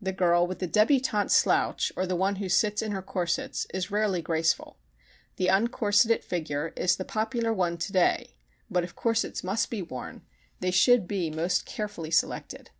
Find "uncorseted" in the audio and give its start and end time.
5.48-6.22